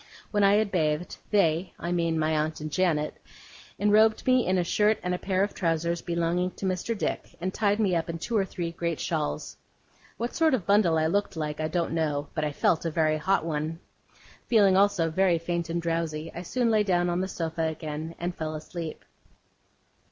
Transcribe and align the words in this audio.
When 0.31 0.43
I 0.43 0.55
had 0.55 0.71
bathed, 0.71 1.17
they 1.29 1.73
(I 1.77 1.91
mean 1.91 2.17
my 2.17 2.31
aunt 2.35 2.59
and 2.59 2.71
Janet) 2.71 3.17
enrobed 3.77 4.25
me 4.25 4.47
in 4.47 4.57
a 4.57 4.63
shirt 4.63 4.97
and 5.03 5.13
a 5.13 5.19
pair 5.19 5.43
of 5.43 5.53
trousers 5.53 6.01
belonging 6.01 6.49
to 6.55 6.65
Mr. 6.65 6.97
Dick, 6.97 7.35
and 7.39 7.53
tied 7.53 7.79
me 7.79 7.95
up 7.95 8.09
in 8.09 8.17
two 8.17 8.35
or 8.35 8.43
three 8.43 8.71
great 8.71 8.99
shawls. 8.99 9.57
What 10.17 10.33
sort 10.33 10.55
of 10.55 10.65
bundle 10.65 10.97
I 10.97 11.05
looked 11.05 11.35
like, 11.37 11.59
I 11.61 11.67
don't 11.67 11.91
know, 11.91 12.29
but 12.33 12.43
I 12.43 12.51
felt 12.51 12.83
a 12.83 12.89
very 12.89 13.17
hot 13.17 13.45
one. 13.45 13.79
Feeling 14.47 14.75
also 14.75 15.11
very 15.11 15.37
faint 15.37 15.69
and 15.69 15.79
drowsy, 15.79 16.31
I 16.33 16.41
soon 16.41 16.71
lay 16.71 16.81
down 16.81 17.07
on 17.07 17.21
the 17.21 17.27
sofa 17.27 17.67
again 17.67 18.15
and 18.17 18.33
fell 18.33 18.55
asleep. 18.55 19.05